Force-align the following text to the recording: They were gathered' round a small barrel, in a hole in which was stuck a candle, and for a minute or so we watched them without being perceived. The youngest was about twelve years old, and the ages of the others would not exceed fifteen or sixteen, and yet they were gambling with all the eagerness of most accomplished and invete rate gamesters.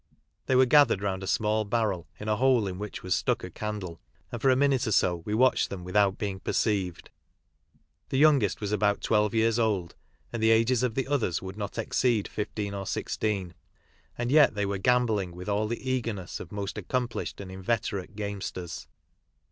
They 0.47 0.55
were 0.55 0.65
gathered' 0.65 1.03
round 1.03 1.21
a 1.21 1.27
small 1.27 1.63
barrel, 1.63 2.07
in 2.19 2.27
a 2.27 2.37
hole 2.37 2.65
in 2.65 2.79
which 2.79 3.03
was 3.03 3.13
stuck 3.13 3.43
a 3.43 3.51
candle, 3.51 4.01
and 4.31 4.41
for 4.41 4.49
a 4.49 4.55
minute 4.55 4.87
or 4.87 4.91
so 4.91 5.17
we 5.17 5.35
watched 5.35 5.69
them 5.69 5.83
without 5.83 6.17
being 6.17 6.39
perceived. 6.39 7.11
The 8.09 8.17
youngest 8.17 8.61
was 8.61 8.71
about 8.71 9.01
twelve 9.01 9.35
years 9.35 9.59
old, 9.59 9.95
and 10.33 10.41
the 10.41 10.49
ages 10.49 10.81
of 10.81 10.95
the 10.95 11.07
others 11.07 11.43
would 11.43 11.55
not 11.55 11.77
exceed 11.77 12.27
fifteen 12.27 12.73
or 12.73 12.87
sixteen, 12.87 13.53
and 14.17 14.31
yet 14.31 14.55
they 14.55 14.65
were 14.65 14.79
gambling 14.79 15.33
with 15.35 15.47
all 15.47 15.67
the 15.67 15.87
eagerness 15.87 16.39
of 16.39 16.51
most 16.51 16.79
accomplished 16.79 17.39
and 17.39 17.51
invete 17.51 17.91
rate 17.93 18.15
gamesters. 18.15 18.87